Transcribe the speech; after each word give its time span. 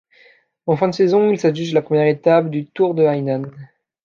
En 0.65 0.77
fin 0.77 0.87
de 0.87 0.95
saison 0.95 1.29
il 1.29 1.39
s'adjuge 1.39 1.73
la 1.75 1.83
première 1.83 2.07
étape 2.07 2.49
du 2.49 2.65
Tour 2.65 2.95
de 2.95 3.03
Hainan. 3.03 3.43